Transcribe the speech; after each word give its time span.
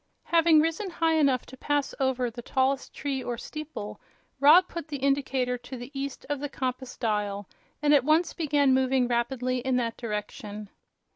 Having 0.23 0.61
risen 0.61 0.89
high 0.89 1.13
enough 1.13 1.45
to 1.45 1.55
pass 1.55 1.93
over 1.99 2.31
the 2.31 2.41
tallest 2.41 2.91
tree 2.91 3.21
or 3.23 3.37
steeple, 3.37 4.01
Rob 4.39 4.67
put 4.67 4.87
the 4.87 4.97
indicator 4.97 5.59
to 5.59 5.77
the 5.77 5.91
east 5.93 6.25
of 6.27 6.39
the 6.39 6.49
compass 6.49 6.97
dial 6.97 7.47
and 7.83 7.93
at 7.93 8.03
once 8.03 8.33
began 8.33 8.73
moving 8.73 9.07
rapidly 9.07 9.59
in 9.59 9.75
that 9.75 9.97
direction. 9.97 10.69